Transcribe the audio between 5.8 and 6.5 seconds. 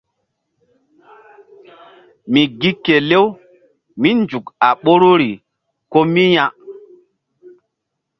ko mi ya.